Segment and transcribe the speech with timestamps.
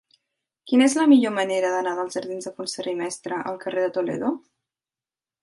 [0.69, 3.93] Quina és la millor manera d'anar dels jardins de Fontserè i Mestre al carrer de
[4.01, 4.35] Toledo?